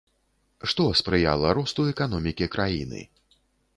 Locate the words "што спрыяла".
0.71-1.51